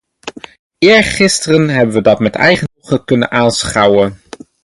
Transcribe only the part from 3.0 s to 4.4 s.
kunnen aanschouwen.